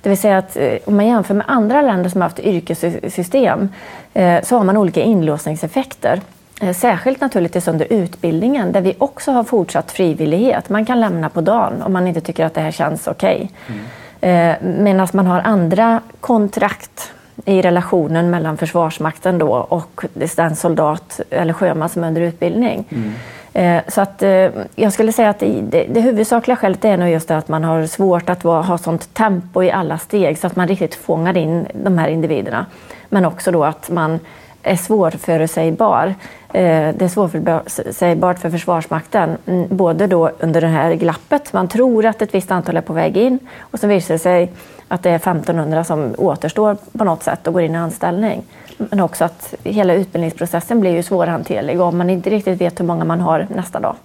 [0.01, 3.69] Det vill säga att eh, om man jämför med andra länder som har haft yrkessystem
[4.13, 6.21] eh, så har man olika inlåsningseffekter.
[6.61, 10.69] Eh, särskilt naturligtvis under utbildningen där vi också har fortsatt frivillighet.
[10.69, 13.51] Man kan lämna på dagen om man inte tycker att det här känns okej.
[13.65, 13.77] Okay.
[14.21, 14.83] Mm.
[14.83, 17.11] Medan man har andra kontrakt
[17.45, 22.85] i relationen mellan Försvarsmakten då och den soldat eller sjöman som är under utbildning.
[22.89, 23.13] Mm.
[23.53, 27.27] Eh, så att, eh, jag skulle säga att det, det huvudsakliga skälet är nog just
[27.27, 30.67] det att man har svårt att ha sånt tempo i alla steg så att man
[30.67, 32.65] riktigt fångar in de här individerna.
[33.09, 34.19] Men också då att man
[34.63, 36.07] är svårförutsägbar.
[36.53, 42.05] Eh, det är svårförutsägbart för Försvarsmakten, mm, både då under det här glappet, man tror
[42.05, 44.51] att ett visst antal är på väg in och så visar det sig
[44.87, 48.43] att det är 1500 som återstår på något sätt och går in i anställning.
[48.77, 53.05] Men också att hela utbildningsprocessen blir ju svårhanterlig om man inte riktigt vet hur många
[53.05, 53.95] man har nästa dag.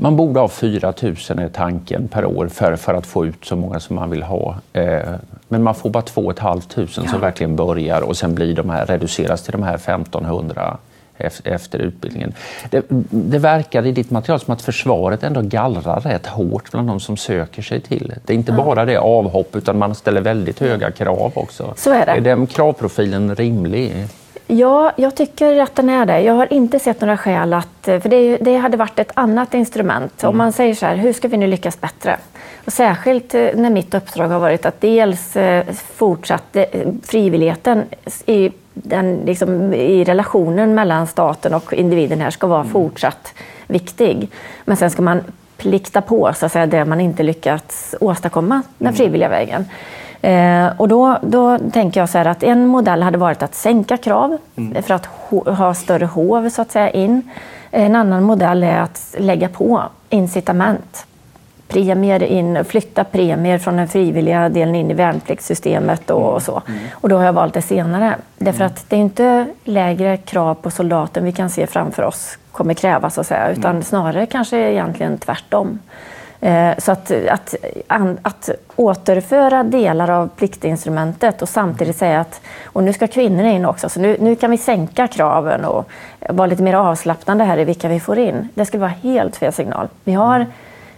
[0.00, 3.56] Man borde ha 4 000 är tanken per år för, för att få ut så
[3.56, 4.56] många som man vill ha.
[4.72, 5.14] Eh,
[5.48, 6.86] men man får bara 2 500 ja.
[6.86, 10.78] som verkligen börjar och sen blir de här, reduceras till de här 1500
[11.44, 12.34] efter utbildningen.
[12.70, 17.00] Det, det verkar i ditt material som att försvaret ändå gallrar rätt hårt bland de
[17.00, 18.32] som söker sig till det.
[18.32, 18.64] är inte ja.
[18.64, 21.74] bara det avhopp utan man ställer väldigt höga krav också.
[21.76, 22.12] Så är det.
[22.12, 24.06] Är den kravprofilen rimlig?
[24.50, 26.20] Ja, jag tycker att den är det.
[26.20, 27.68] Jag har inte sett några skäl att...
[27.82, 30.22] För det, det hade varit ett annat instrument.
[30.22, 30.30] Mm.
[30.30, 32.16] Om man säger så här, hur ska vi nu lyckas bättre?
[32.64, 35.64] Och särskilt eh, när mitt uppdrag har varit att dels eh,
[35.96, 36.64] fortsatt eh,
[37.02, 37.82] frivilligheten
[38.26, 42.72] i, den, liksom, i relationen mellan staten och individen här ska vara mm.
[42.72, 43.34] fortsatt
[43.66, 44.30] viktig.
[44.64, 45.20] Men sen ska man
[45.56, 48.96] plikta på så att säga, det man inte lyckats åstadkomma den mm.
[48.96, 49.64] frivilliga vägen.
[50.22, 53.96] Eh, och då, då tänker jag så här att en modell hade varit att sänka
[53.96, 54.82] krav mm.
[54.82, 55.06] för att
[55.58, 57.30] ha större hov så att säga in.
[57.70, 61.06] En annan modell är att lägga på incitament.
[61.68, 66.62] Premier in, flytta premier från den frivilliga delen in i värnpliktssystemet och, och så.
[66.68, 66.80] Mm.
[66.92, 68.14] Och då har jag valt det senare.
[68.38, 68.72] Därför mm.
[68.72, 73.14] att det är inte lägre krav på soldaten vi kan se framför oss kommer krävas,
[73.14, 73.82] så att säga, utan mm.
[73.82, 75.78] snarare kanske egentligen tvärtom.
[76.40, 77.54] Eh, så att, att,
[78.22, 83.88] att återföra delar av pliktinstrumentet och samtidigt säga att och nu ska kvinnorna in också,
[83.88, 85.90] så nu, nu kan vi sänka kraven och
[86.28, 88.48] vara lite mer avslappnande här i vilka vi får in.
[88.54, 89.88] Det skulle vara helt fel signal.
[90.04, 90.46] Vi har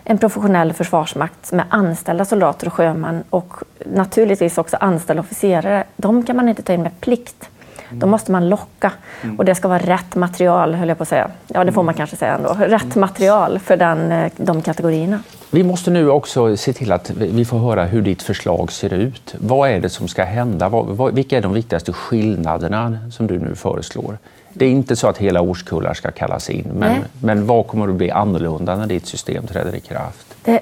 [0.05, 3.55] en professionell försvarsmakt med anställda soldater och sjömän och
[3.87, 5.85] naturligtvis också anställda officerare.
[5.96, 7.49] De kan man inte ta in med plikt.
[7.92, 9.38] Då måste man locka mm.
[9.38, 11.31] och det ska vara rätt material, höll jag på att säga.
[11.46, 11.96] Ja, det får man mm.
[11.96, 12.57] kanske säga ändå.
[12.59, 13.00] Rätt mm.
[13.00, 15.22] material för den, eh, de kategorierna.
[15.50, 19.35] Vi måste nu också se till att vi får höra hur ditt förslag ser ut.
[19.38, 20.70] Vad är det som ska hända?
[21.12, 24.18] Vilka är de viktigaste skillnaderna som du nu föreslår?
[24.53, 27.94] Det är inte så att hela årskullar ska kallas in, men, men vad kommer att
[27.94, 30.29] bli annorlunda när ditt system träder i kraft?
[30.44, 30.61] Det,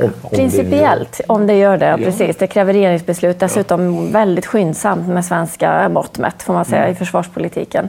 [0.00, 1.96] om, principiellt, om det gör det, ja.
[1.96, 2.36] precis.
[2.36, 6.92] Det kräver regeringsbeslut, dessutom väldigt skyndsamt med svenska mått mätt, får man säga, mm.
[6.92, 7.88] i försvarspolitiken.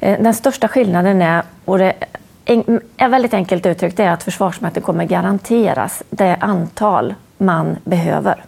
[0.00, 1.94] Eh, den största skillnaden är, och det
[2.96, 8.44] är väldigt enkelt uttryckt, är att Försvarsmakten kommer garanteras det antal man behöver.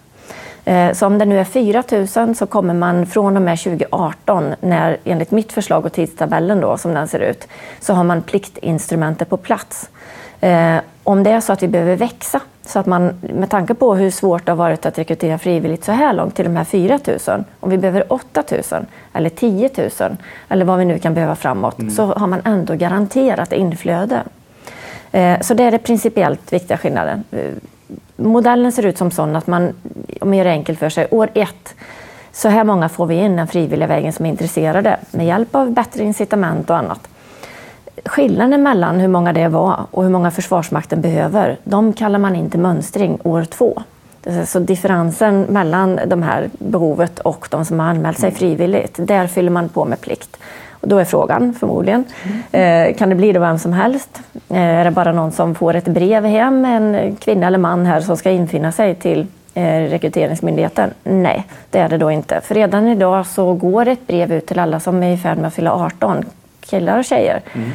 [0.64, 1.82] Eh, så om det nu är 4
[2.16, 6.78] 000 så kommer man från och med 2018, när, enligt mitt förslag och tidstabellen då,
[6.78, 7.48] som den ser ut,
[7.80, 9.90] så har man pliktinstrumentet på plats.
[10.40, 13.94] Eh, om det är så att vi behöver växa, så att man med tanke på
[13.94, 16.98] hur svårt det har varit att rekrytera frivilligt så här långt till de här 4
[17.28, 19.70] 000, om vi behöver 8 000 eller 10
[20.00, 20.16] 000
[20.48, 21.90] eller vad vi nu kan behöva framåt, mm.
[21.90, 24.22] så har man ändå garanterat inflöde.
[25.12, 27.24] Eh, så det är det principiellt viktiga skillnaden
[28.18, 29.74] modellen ser ut som sån att man,
[30.20, 31.74] om man gör det enkelt för sig, år ett,
[32.32, 35.70] så här många får vi in den frivilliga vägen som är intresserade med hjälp av
[35.70, 37.08] bättre incitament och annat.
[38.04, 42.50] Skillnaden mellan hur många det var och hur många Försvarsmakten behöver, de kallar man in
[42.50, 43.82] till mönstring år två.
[44.46, 49.50] Så differensen mellan de här behovet och de som har anmält sig frivilligt, där fyller
[49.50, 50.36] man på med plikt.
[50.80, 52.04] Och då är frågan förmodligen,
[52.52, 54.20] eh, kan det bli då vem som helst?
[54.48, 58.00] Eh, är det bara någon som får ett brev hem, en kvinna eller man här
[58.00, 60.90] som ska infinna sig till eh, Rekryteringsmyndigheten?
[61.04, 62.40] Nej, det är det då inte.
[62.40, 65.46] För redan idag så går ett brev ut till alla som är i färd med
[65.46, 66.24] att fylla 18,
[66.70, 67.40] killar och tjejer.
[67.52, 67.70] Mm.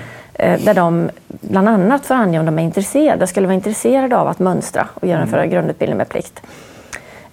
[0.65, 4.39] Där de bland annat får ange om de är intresserade, skulle vara intresserade av att
[4.39, 5.51] mönstra och genomföra mm.
[5.51, 6.41] grundutbildning med plikt.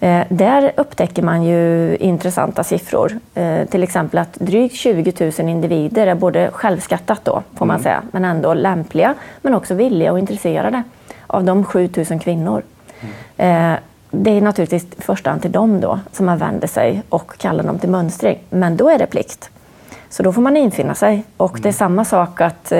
[0.01, 3.19] Eh, där upptäcker man ju intressanta siffror.
[3.33, 7.83] Eh, till exempel att drygt 20 000 individer är både självskattat då, får man mm.
[7.83, 10.83] säga, men ändå lämpliga, men också villiga och intresserade.
[11.27, 12.63] Av de 7 000 kvinnor.
[13.37, 13.77] Mm.
[14.11, 17.63] Det är naturligtvis i första hand till dem då som man vänder sig och kallar
[17.63, 18.39] dem till mönstring.
[18.49, 19.49] Men då är det plikt.
[20.11, 21.23] Så då får man infinna sig.
[21.37, 21.73] Och det är mm.
[21.73, 22.71] samma sak att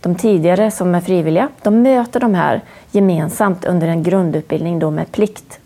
[0.00, 2.60] de tidigare som är frivilliga, de möter de här
[2.90, 5.60] gemensamt under en grundutbildning då med plikt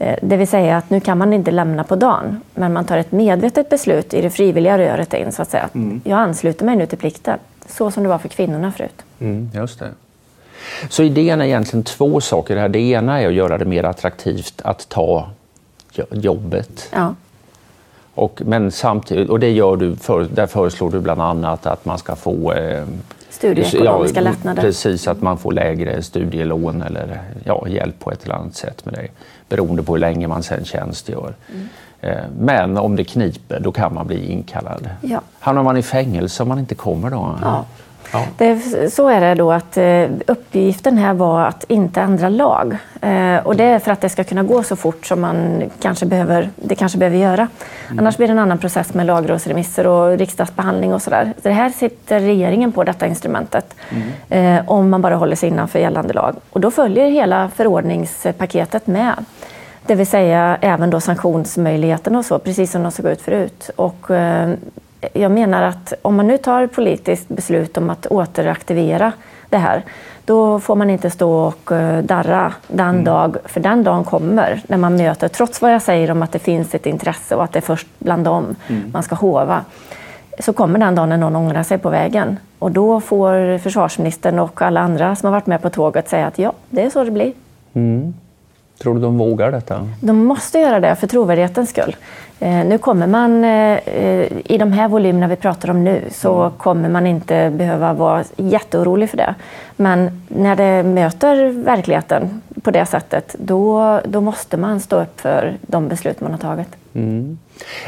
[0.00, 2.98] Eh, det vill säga att nu kan man inte lämna på dagen, men man tar
[2.98, 5.68] ett medvetet beslut i det frivilliga röret in så att säga.
[5.74, 6.00] Mm.
[6.04, 7.38] Jag ansluter mig nu till plikten,
[7.68, 9.02] så som det var för kvinnorna förut.
[9.18, 9.88] Mm, just det.
[10.88, 12.68] Så idén är egentligen två saker.
[12.68, 15.30] Det ena är att göra det mer attraktivt att ta
[16.10, 16.88] jobbet.
[16.92, 17.14] Ja.
[18.20, 21.98] Och, men samtidigt, och det gör du för, där föreslår du bland annat att man
[21.98, 22.84] ska få eh,
[23.30, 24.62] studieekonomiska ja, lättnader.
[24.62, 28.94] Precis, att man får lägre studielån eller ja, hjälp på ett eller annat sätt med
[28.94, 29.08] det
[29.48, 31.34] beroende på hur länge man sen tjänstgör.
[31.52, 31.68] Mm.
[32.00, 34.88] Eh, men om det kniper, då kan man bli inkallad.
[35.00, 35.20] Ja.
[35.38, 37.38] Hamnar man i fängelse om man inte kommer då?
[37.42, 37.64] Ja.
[38.12, 38.26] Ja.
[38.36, 38.58] Det,
[38.92, 42.76] så är det då att eh, uppgiften här var att inte ändra lag.
[43.00, 46.06] Eh, och det är för att det ska kunna gå så fort som man kanske
[46.06, 47.48] behöver, det kanske behöver göra.
[47.86, 47.98] Mm.
[47.98, 51.32] Annars blir det en annan process med lagrådsremisser och riksdagsbehandling och sådär.
[51.42, 53.74] Så det här sitter regeringen på, detta instrumentet,
[54.30, 54.64] mm.
[54.66, 56.36] om man bara håller sig innanför gällande lag.
[56.50, 59.24] Och då följer hela förordningspaketet med.
[59.86, 63.70] Det vill säga även då sanktionsmöjligheterna och så, precis som de såg ut förut.
[63.76, 64.50] Och, eh,
[65.12, 69.12] jag menar att om man nu tar politiskt beslut om att återaktivera
[69.48, 69.84] det här,
[70.24, 73.04] då får man inte stå och eh, darra den mm.
[73.04, 76.38] dag, för den dagen kommer när man möter, trots vad jag säger om att det
[76.38, 78.90] finns ett intresse och att det är först bland dem mm.
[78.92, 79.64] man ska hova,
[80.38, 82.38] så kommer den dagen när någon ångrar sig på vägen.
[82.58, 86.38] Och då får försvarsministern och alla andra som har varit med på tåget säga att
[86.38, 87.32] ja, det är så det blir.
[87.72, 88.14] Mm.
[88.78, 89.88] Tror du de vågar detta?
[90.00, 91.96] De måste göra det för trovärdighetens skull.
[92.42, 93.78] Eh, nu kommer man, eh,
[94.44, 96.52] i de här volymerna vi pratar om nu, så mm.
[96.58, 99.34] kommer man inte behöva vara jätteorolig för det.
[99.76, 105.54] Men när det möter verkligheten på det sättet, då, då måste man stå upp för
[105.62, 106.68] de beslut man har tagit.
[106.94, 107.38] Mm.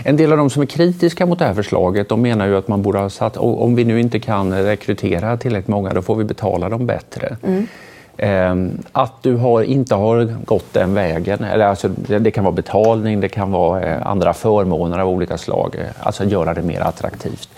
[0.05, 2.69] En del av de som är kritiska mot det här förslaget de menar ju att
[2.69, 6.25] man borde ha satt, om vi nu inte kan rekrytera tillräckligt många, då får vi
[6.25, 7.37] betala dem bättre.
[7.43, 7.67] Mm.
[8.16, 13.20] Ehm, att du har, inte har gått den vägen, eller alltså, det, kan vara betalning,
[13.20, 17.48] det kan vara eh, andra förmåner av olika slag, eh, alltså göra det mer attraktivt.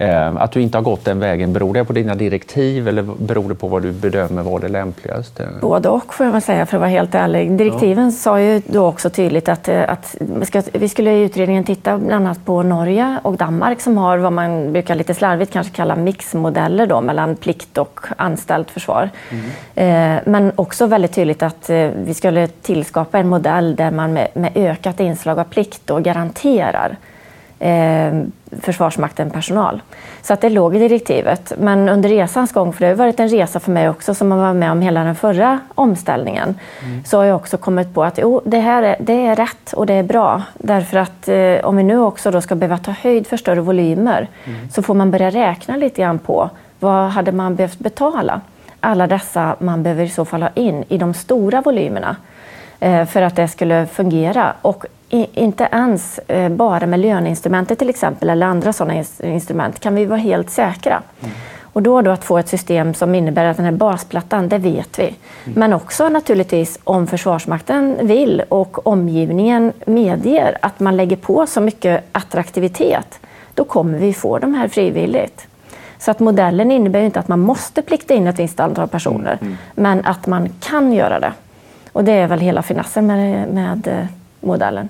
[0.00, 3.48] Ehm, att du inte har gått den vägen, beror det på dina direktiv eller beror
[3.48, 5.48] det på vad du bedömer var det lämpligaste?
[5.60, 7.52] Både och får jag väl säga för att vara helt ärlig.
[7.52, 8.10] Direktiven ja.
[8.10, 10.16] sa ju då också tydligt att, eh, att
[10.72, 14.72] vi, skulle i utredningen titta bland annat på Norge och Danmark som har vad man
[14.72, 19.10] brukar lite slarvigt kanske kalla mixmodeller då, mellan plikt och anställt försvar.
[19.30, 20.16] Mm.
[20.16, 24.28] Eh, men också väldigt tydligt att eh, vi skulle tillskapa en modell där man med,
[24.34, 26.96] med ökat inslag av plikt då garanterar
[27.60, 28.22] eh,
[28.62, 29.82] Försvarsmakten personal.
[30.22, 31.52] Så att det låg i direktivet.
[31.58, 34.38] Men under resans gång, för det har varit en resa för mig också som man
[34.38, 37.04] var med om hela den förra omställningen, mm.
[37.04, 39.86] så har jag också kommit på att jo, det här är, det är rätt och
[39.86, 40.42] det är bra.
[40.54, 44.28] Därför att eh, om vi nu också då ska behöva ta höjd för större volymer
[44.44, 44.70] mm.
[44.70, 48.40] så får man börja räkna lite grann på vad hade man behövt betala?
[48.80, 52.16] alla dessa man behöver i så fall ha in i de stora volymerna
[52.80, 54.54] eh, för att det skulle fungera.
[54.62, 60.04] Och inte ens eh, bara med löneinstrumentet till exempel eller andra sådana instrument kan vi
[60.04, 61.02] vara helt säkra.
[61.20, 61.34] Mm.
[61.72, 64.98] Och då, då att få ett system som innebär att den här basplattan, det vet
[64.98, 65.04] vi.
[65.04, 65.16] Mm.
[65.44, 72.04] Men också naturligtvis om Försvarsmakten vill och omgivningen medger att man lägger på så mycket
[72.12, 73.20] attraktivitet,
[73.54, 75.46] då kommer vi få de här frivilligt.
[75.98, 79.56] Så att modellen innebär inte att man måste plikta in ett visst antal personer, mm.
[79.74, 81.32] men att man kan göra det.
[81.92, 84.06] Och det är väl hela finessen med, med eh,
[84.40, 84.88] modellen.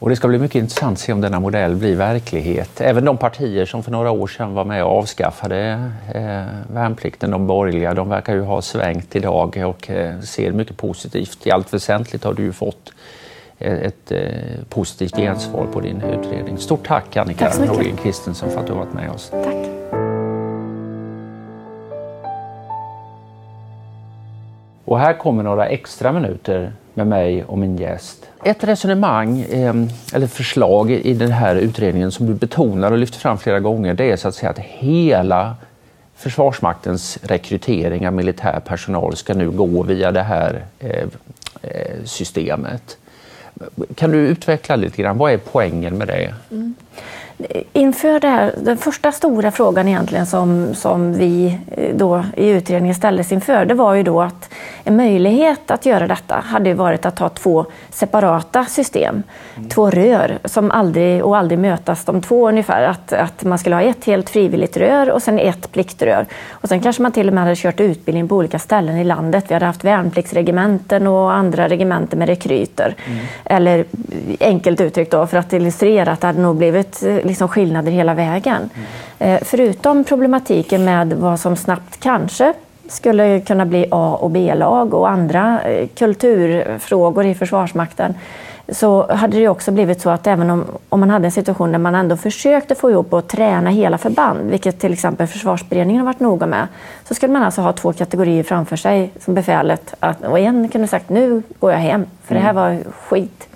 [0.00, 2.80] Och det ska bli mycket intressant att se om denna modell blir verklighet.
[2.80, 7.46] Även de partier som för några år sedan var med och avskaffade eh, värnplikten, de
[7.46, 11.46] borgerliga, de verkar ju ha svängt idag och eh, ser mycket positivt.
[11.46, 12.92] I allt väsentligt har du ju fått
[13.58, 14.20] eh, ett eh,
[14.68, 16.58] positivt gensvar på din utredning.
[16.58, 19.30] Stort tack Annika Norgren Kristensen för att du har varit med oss.
[19.30, 19.66] Tack.
[24.84, 28.26] Och här kommer några extra minuter med mig och min gäst.
[28.44, 29.74] Ett resonemang eh,
[30.14, 34.10] eller förslag i den här utredningen som du betonar och lyfter fram flera gånger det
[34.10, 35.56] är så att säga att hela
[36.20, 41.04] Försvarsmaktens rekrytering av militär personal ska nu gå via det här eh,
[41.62, 42.98] eh systemet.
[43.94, 46.34] Kan du utveckla lite grann, vad är poängen med det?
[46.50, 46.74] Mm.
[47.72, 52.94] Inför det här, den första stora frågan egentligen som, som vi eh, då i utredningen
[52.94, 54.50] ställdes inför, det var ju då att
[54.84, 59.22] en möjlighet att göra detta hade varit att ha två separata system,
[59.56, 59.68] mm.
[59.68, 62.82] två rör som aldrig och aldrig mötas, de två ungefär.
[62.82, 66.26] Att, att man skulle ha ett helt frivilligt rör och sen ett pliktrör.
[66.50, 69.44] Och sen kanske man till och med hade kört utbildning på olika ställen i landet.
[69.48, 72.94] Vi hade haft värnpliktsregementen och andra regementen med rekryter.
[73.06, 73.18] Mm.
[73.44, 73.84] Eller
[74.40, 78.14] enkelt uttryckt då, för att illustrera att det hade nog blivit eh, liksom skillnader hela
[78.14, 78.70] vägen.
[79.18, 79.38] Mm.
[79.42, 82.54] Förutom problematiken med vad som snabbt kanske
[82.88, 88.14] skulle kunna bli A och B-lag och andra eh, kulturfrågor i Försvarsmakten
[88.72, 91.78] så hade det också blivit så att även om, om man hade en situation där
[91.78, 96.20] man ändå försökte få ihop och träna hela förband, vilket till exempel försvarsberedningen har varit
[96.20, 96.68] noga med,
[97.08, 99.94] så skulle man alltså ha två kategorier framför sig som befälet.
[100.00, 102.62] Att, och en kunde sagt nu går jag hem, för det här mm.
[102.62, 103.48] var skit.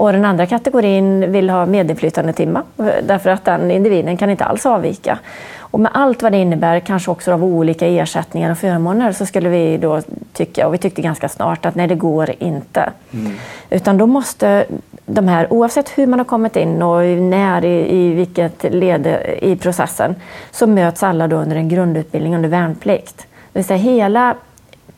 [0.00, 2.62] Och den andra kategorin vill ha medinflytande timma
[3.02, 5.18] därför att den individen kan inte alls avvika.
[5.58, 9.48] Och med allt vad det innebär, kanske också av olika ersättningar och förmåner, så skulle
[9.48, 12.90] vi då tycka, och vi tyckte ganska snart, att nej, det går inte.
[13.12, 13.32] Mm.
[13.70, 14.66] Utan då måste
[15.06, 19.06] de här, oavsett hur man har kommit in och när i, i vilket led
[19.42, 20.14] i processen,
[20.50, 23.26] så möts alla då under en grundutbildning under värnplikt.
[23.52, 24.34] Det vill säga hela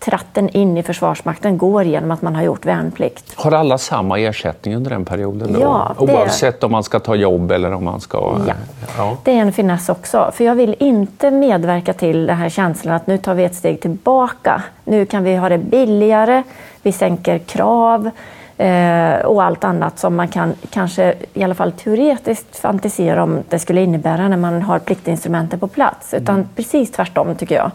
[0.04, 3.34] tratten in i Försvarsmakten går genom att man har gjort värnplikt.
[3.36, 5.52] Har alla samma ersättning under den perioden?
[5.52, 5.60] Då?
[5.60, 6.12] Ja, det...
[6.12, 8.38] Oavsett om man ska ta jobb eller om man ska...
[8.46, 8.54] Ja.
[8.96, 10.30] ja, det är en finess också.
[10.34, 13.80] För jag vill inte medverka till den här känslan att nu tar vi ett steg
[13.80, 14.62] tillbaka.
[14.84, 16.42] Nu kan vi ha det billigare,
[16.82, 18.10] vi sänker krav
[18.56, 23.58] eh, och allt annat som man kan kanske i alla fall teoretiskt fantisera om det
[23.58, 26.14] skulle innebära när man har pliktinstrumenten på plats.
[26.14, 26.48] Utan mm.
[26.56, 27.70] precis tvärtom tycker jag.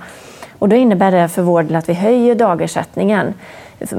[0.60, 3.34] Och då innebär det för vår del att vi höjer dagersättningen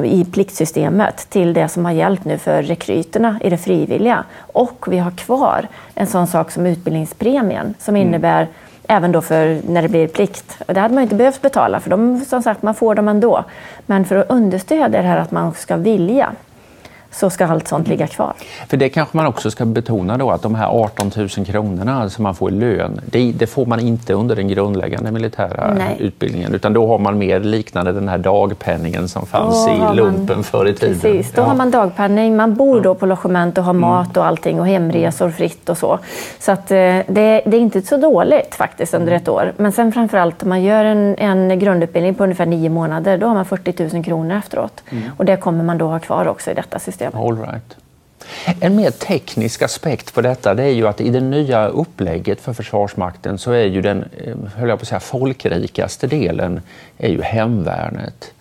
[0.05, 4.25] i pliktsystemet till det som har gällt nu för rekryterna i det frivilliga.
[4.53, 8.09] Och vi har kvar en sån sak som utbildningspremien som mm.
[8.09, 8.49] innebär
[8.89, 10.59] även då för när det blir plikt.
[10.67, 13.45] Och det hade man inte behövt betala för de, som sagt, man får dem ändå.
[13.87, 16.33] Men för att understödja det här att man ska vilja
[17.11, 18.33] så ska allt sånt ligga kvar.
[18.69, 22.23] För det kanske man också ska betona då att de här 18 000 kronorna som
[22.23, 25.97] man får i lön, det, det får man inte under den grundläggande militära Nej.
[25.99, 30.37] utbildningen utan då har man mer liknande den här dagpenningen som fanns då i lumpen
[30.37, 31.01] man, förr i tiden.
[31.01, 31.47] Precis, då ja.
[31.47, 33.81] har man dagpenning, man bor då på logement och har mm.
[33.81, 35.99] mat och allting och hemresor fritt och så.
[36.39, 39.53] Så att, eh, det, det, är inte så dåligt faktiskt under ett år.
[39.57, 43.35] Men sen framförallt om man gör en, en grundutbildning på ungefär nio månader, då har
[43.35, 44.83] man 40 000 kronor efteråt.
[44.91, 45.03] Mm.
[45.17, 47.21] Och det kommer man då ha kvar också i detta system system.
[47.21, 47.77] All right.
[48.61, 52.53] En mer teknisk aspekt på detta det är ju att i det nya upplägget för
[52.53, 56.61] Försvarsmakten så är ju den eh, höll jag på att säga, folkrikaste delen
[56.99, 58.33] är ju hemvärnet.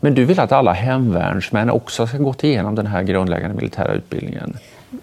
[0.00, 4.56] Men du vill att alla hemvärnsmän också ska gått igenom den här grundläggande militära utbildningen?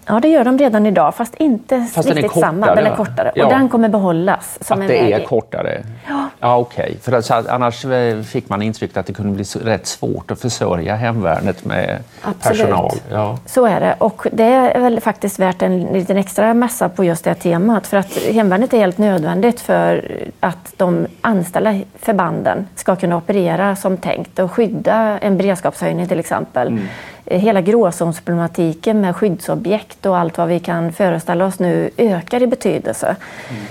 [0.06, 2.74] Ja, det gör de redan idag, fast inte fast riktigt samma.
[2.74, 3.32] Den är kortare.
[3.34, 3.44] Ja.
[3.44, 4.58] Och den kommer behållas.
[4.60, 5.82] Som att det är kortare?
[6.08, 6.28] Ja.
[6.40, 6.96] ja Okej, okay.
[6.98, 10.96] för alltså, annars eh, fick man intrycket att det kunde bli rätt svårt att försörja
[10.96, 12.58] hemvärnet med Absolut.
[12.58, 12.90] personal.
[13.10, 13.38] Ja.
[13.46, 13.94] Så är det.
[13.98, 17.86] Och det är väl faktiskt värt en liten extra mässa på just det temat.
[17.86, 23.96] För att hemvärnet är helt nödvändigt för att de anställda förbanden ska kunna operera som
[23.96, 26.68] tänkt och skydda en beredskapshöjning till exempel.
[26.68, 26.88] Mm
[27.30, 33.06] hela gråzonsproblematiken med skyddsobjekt och allt vad vi kan föreställa oss nu ökar i betydelse.
[33.06, 33.16] Mm.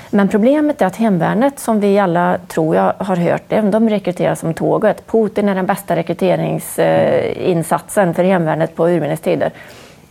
[0.09, 4.53] Men problemet är att hemvärnet, som vi alla tror jag har hört, de rekryterar som
[4.53, 5.07] tåget.
[5.07, 9.51] Putin är den bästa rekryteringsinsatsen för hemvärnet på urminnes tider.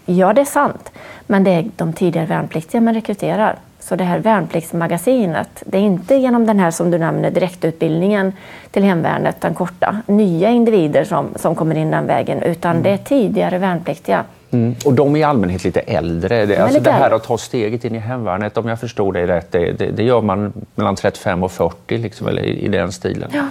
[0.04, 0.92] Ja, det är sant,
[1.26, 3.56] men det är de tidigare värnpliktiga man rekryterar.
[3.88, 8.33] Så det här värnpliktsmagasinet, det är inte genom den här som du nämner direktutbildningen
[8.70, 12.83] till hemvärnet, den korta, nya individer som, som kommer in den vägen, utan mm.
[12.83, 14.25] det är tidigare värnpliktiga.
[14.51, 14.75] Mm.
[14.85, 16.46] Och de är i allmänhet lite äldre.
[16.46, 19.27] Det, alltså lite det här att ta steget in i hemvärnet, om jag förstår dig
[19.27, 22.92] rätt, det, det, det gör man mellan 35 och 40, liksom, eller i, i den
[22.92, 23.31] stilen.
[23.33, 23.46] Ja.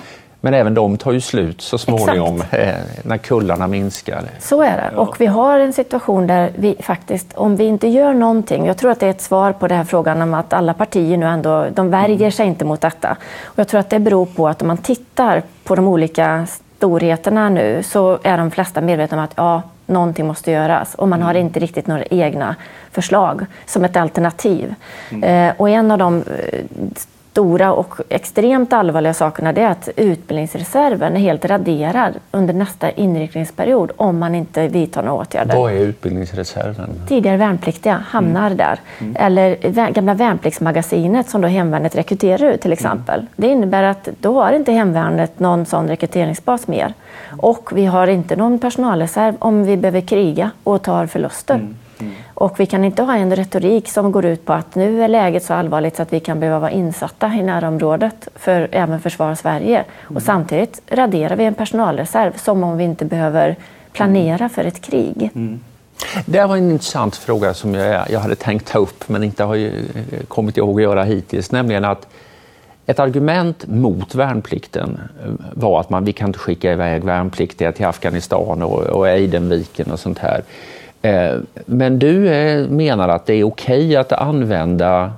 [0.46, 4.24] Men även de tar ju slut så småningom eh, när kullarna minskar.
[4.40, 4.90] Så är det.
[4.94, 5.00] Ja.
[5.00, 8.92] Och vi har en situation där vi faktiskt, om vi inte gör någonting, jag tror
[8.92, 11.66] att det är ett svar på den här frågan om att alla partier nu ändå,
[11.74, 12.32] de värjer mm.
[12.32, 13.18] sig inte mot detta.
[13.44, 17.50] Och jag tror att det beror på att om man tittar på de olika storheterna
[17.50, 21.32] nu så är de flesta medvetna om att ja, någonting måste göras och man har
[21.32, 21.46] mm.
[21.46, 22.56] inte riktigt några egna
[22.92, 24.76] förslag som ett alternativ.
[25.10, 25.50] Mm.
[25.50, 26.60] Eh, och en av de eh,
[27.36, 34.20] stora och extremt allvarliga sakerna är att utbildningsreserven är helt raderad under nästa inriktningsperiod om
[34.20, 35.56] man inte vidtar några åtgärder.
[35.56, 36.90] Vad är utbildningsreserven?
[37.08, 38.58] Tidigare värnpliktiga hamnar mm.
[38.58, 38.80] där.
[39.00, 39.16] Mm.
[39.20, 43.20] Eller gamla värnpliktsmagasinet som då hemvärnet rekryterar ut till exempel.
[43.20, 43.30] Mm.
[43.36, 46.94] Det innebär att då har inte hemvärnet någon sån rekryteringsbas mer.
[47.38, 51.68] Och vi har inte någon personalreserv om vi behöver kriga och tar förluster.
[52.00, 52.14] Mm.
[52.34, 55.44] Och vi kan inte ha en retorik som går ut på att nu är läget
[55.44, 59.78] så allvarligt så att vi kan behöva vara insatta i närområdet, för även försvara Sverige.
[59.78, 60.16] Mm.
[60.16, 63.56] Och samtidigt raderar vi en personalreserv som om vi inte behöver
[63.92, 65.30] planera för ett krig.
[65.36, 65.60] Mm.
[66.26, 69.72] Det var en intressant fråga som jag, jag hade tänkt ta upp men inte har
[70.28, 72.08] kommit ihåg att göra hittills, nämligen att
[72.86, 75.00] ett argument mot värnplikten
[75.54, 80.00] var att man, vi kan inte skicka iväg värnpliktiga till Afghanistan och, och Adenviken och
[80.00, 80.44] sånt här.
[81.02, 85.12] Eh, men du eh, menar att det är okej att använda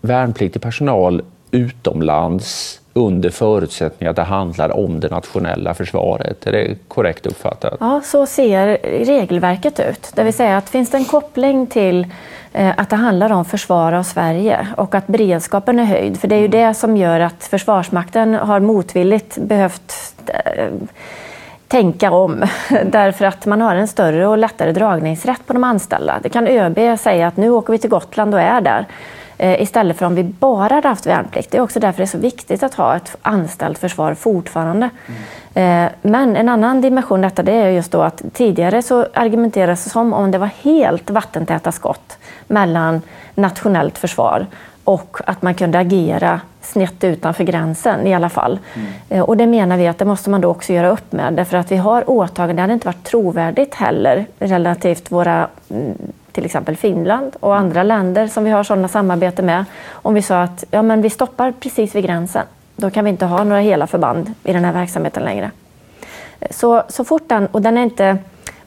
[0.00, 6.46] värnpliktig personal utomlands under förutsättning att det handlar om det nationella försvaret.
[6.46, 7.76] Är det korrekt uppfattat?
[7.80, 10.12] Ja, så ser regelverket ut.
[10.14, 12.06] Det vill säga att finns det en koppling till
[12.52, 16.34] eh, att det handlar om försvar av Sverige och att beredskapen är höjd, för det
[16.34, 19.92] är ju det som gör att Försvarsmakten har motvilligt behövt
[21.68, 22.44] tänka om
[22.84, 26.18] därför att man har en större och lättare dragningsrätt på de anställda.
[26.22, 28.86] Det kan ÖB säga att nu åker vi till Gotland och är där
[29.38, 31.50] eh, istället för om vi bara hade haft värnplikt.
[31.50, 34.90] Det är också därför det är så viktigt att ha ett anställt försvar fortfarande.
[35.06, 35.20] Mm.
[36.02, 40.12] Men en annan dimension detta det är just då att tidigare så argumenterades det som
[40.12, 43.02] om det var helt vattentäta skott mellan
[43.34, 44.46] nationellt försvar
[44.84, 48.58] och att man kunde agera snett utanför gränsen i alla fall.
[49.08, 49.24] Mm.
[49.24, 51.72] Och det menar vi att det måste man då också göra upp med därför att
[51.72, 52.56] vi har åtaganden.
[52.56, 55.94] Det hade inte varit trovärdigt heller relativt våra mm,
[56.32, 59.64] till exempel Finland och andra länder som vi har sådana samarbete med.
[59.90, 63.26] Om vi sa att ja, men vi stoppar precis vid gränsen, då kan vi inte
[63.26, 65.50] ha några hela förband i den här verksamheten längre.
[66.50, 68.16] Så, så fort den, och den är inte,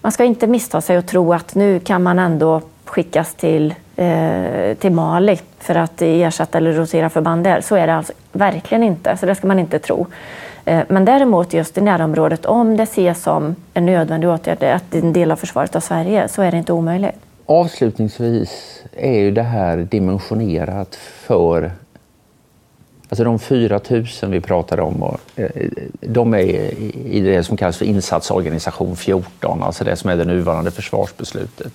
[0.02, 3.76] man ska inte missta sig och tro att nu kan man ändå skickas till, eh,
[4.00, 7.62] Eh, till Mali för att ersätta eller rotera förband där.
[7.62, 10.08] Så är det alltså verkligen inte, så det ska man inte tro.
[10.66, 14.98] Eh, men däremot just i närområdet, om det ses som en nödvändig åtgärd, att det
[14.98, 17.16] är en del av försvaret av Sverige, så är det inte omöjligt.
[17.46, 21.72] Avslutningsvis är ju det här dimensionerat för
[23.10, 25.50] Alltså de 4 000 vi pratade om, eh,
[26.02, 26.44] de är
[27.08, 31.74] i det som kallas för insatsorganisation 14, alltså det som är det nuvarande försvarsbeslutet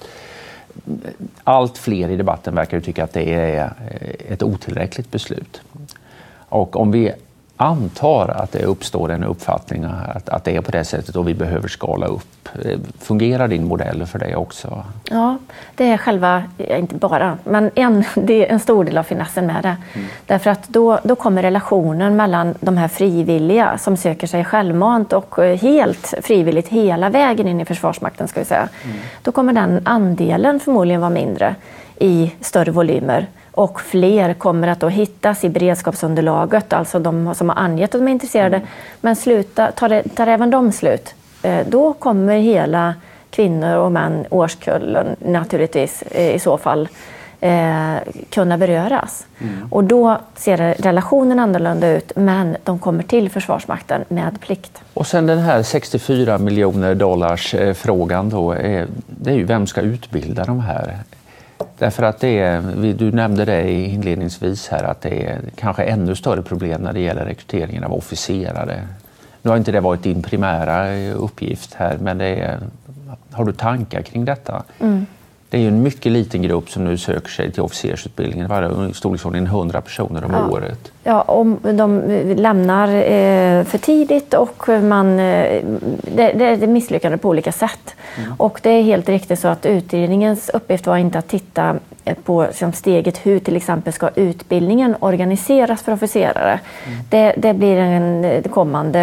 [1.45, 5.62] allt fler i debatten verkar tycka att det är eh, ett otillräckligt beslut.
[6.49, 7.12] Och om vi
[7.63, 11.35] antar att det uppstår en uppfattning att, att det är på det sättet och vi
[11.35, 12.49] behöver skala upp.
[12.99, 14.85] Fungerar din modell för det också?
[15.05, 15.39] Ja,
[15.75, 19.63] det är själva, inte bara, men en, det är en stor del av finessen med
[19.63, 19.77] det.
[19.95, 20.09] Mm.
[20.27, 25.39] Därför att då, då kommer relationen mellan de här frivilliga som söker sig självmant och
[25.39, 28.69] helt frivilligt hela vägen in i Försvarsmakten, ska vi säga.
[28.85, 28.97] Mm.
[29.23, 31.55] Då kommer den andelen förmodligen vara mindre
[31.99, 37.57] i större volymer och fler kommer att då hittas i beredskapsunderlaget, alltså de som har
[37.57, 38.57] angett att de är intresserade.
[38.57, 38.68] Mm.
[39.00, 42.94] Men sluta, tar, det, tar även de slut, eh, då kommer hela
[43.30, 46.88] kvinnor och män, årskullen naturligtvis eh, i så fall,
[47.40, 47.94] eh,
[48.30, 49.26] kunna beröras.
[49.40, 49.68] Mm.
[49.70, 54.82] Och då ser relationen annorlunda ut, men de kommer till Försvarsmakten med plikt.
[54.94, 59.80] Och sen den här 64 miljoner dollars frågan då, är, det är ju vem ska
[59.80, 60.96] utbilda de här?
[61.79, 62.61] Därför att det är,
[62.95, 67.25] du nämnde det inledningsvis här, att det är kanske ännu större problem när det gäller
[67.25, 68.89] rekryteringen av officerare.
[69.43, 72.59] Nu har inte det varit din primära uppgift här, men det är,
[73.31, 74.63] har du tankar kring detta?
[74.81, 75.07] Mm.
[75.53, 79.46] Det är ju en mycket liten grupp som nu söker sig till officersutbildningen, i storleksordningen
[79.46, 80.48] 100 personer om ja.
[80.50, 80.92] året.
[81.05, 82.03] Ja, om de
[82.36, 85.62] lämnar eh, för tidigt och man, eh,
[86.16, 87.94] det, det är misslyckande på olika sätt.
[88.18, 88.32] Mm.
[88.36, 91.76] Och det är helt riktigt så att utredningens uppgift var inte att titta
[92.24, 96.61] på som steget hur till exempel ska utbildningen organiseras för officerare.
[96.86, 96.98] Mm.
[97.11, 99.00] Det, det, blir en kommande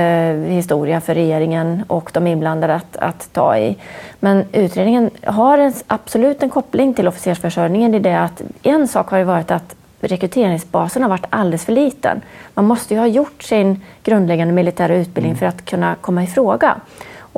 [0.47, 3.77] historia för regeringen och de inblandade att, att ta i.
[4.19, 9.17] Men utredningen har en, absolut en koppling till officersförsörjningen i det att en sak har
[9.17, 12.21] ju varit att rekryteringsbasen har varit alldeles för liten.
[12.53, 15.39] Man måste ju ha gjort sin grundläggande militära utbildning mm.
[15.39, 16.75] för att kunna komma i fråga.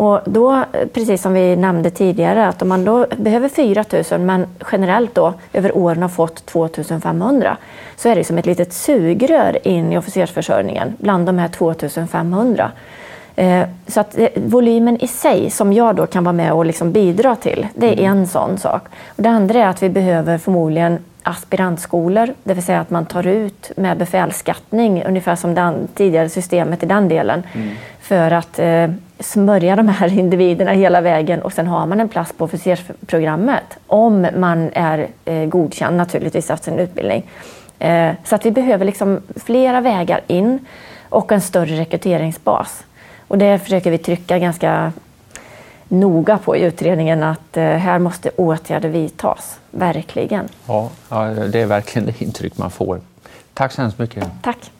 [0.01, 4.45] Och då, precis som vi nämnde tidigare, att om man då behöver 4 000 men
[4.71, 6.69] generellt då över åren har fått 2
[7.03, 7.57] 500
[7.95, 11.73] så är det som ett litet sugrör in i officersförsörjningen bland de här 2
[12.11, 12.71] 500.
[13.35, 17.35] Eh, så att volymen i sig, som jag då kan vara med och liksom bidra
[17.35, 18.17] till, det är mm.
[18.17, 18.81] en sån sak.
[19.07, 23.27] Och det andra är att vi behöver förmodligen aspirantskolor, det vill säga att man tar
[23.27, 27.75] ut med befälsskattning, ungefär som det tidigare systemet i den delen, mm.
[28.11, 28.89] För att eh,
[29.19, 34.27] smörja de här individerna hela vägen och sen har man en plats på officersprogrammet om
[34.37, 37.29] man är eh, godkänd naturligtvis av sin utbildning.
[37.79, 40.59] Eh, så att vi behöver liksom flera vägar in
[41.09, 42.83] och en större rekryteringsbas.
[43.27, 44.91] Och det försöker vi trycka ganska
[45.87, 49.59] noga på i utredningen att eh, här måste åtgärder vidtas.
[49.71, 50.49] Verkligen.
[50.67, 50.89] Ja,
[51.51, 53.01] det är verkligen det intryck man får.
[53.53, 54.27] Tack så hemskt mycket.
[54.41, 54.71] Tack.